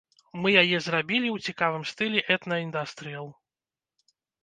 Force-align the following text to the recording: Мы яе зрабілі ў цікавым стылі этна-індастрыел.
Мы 0.43 0.53
яе 0.61 0.77
зрабілі 0.85 1.29
ў 1.35 1.51
цікавым 1.51 1.87
стылі 1.91 2.25
этна-індастрыел. 2.39 3.33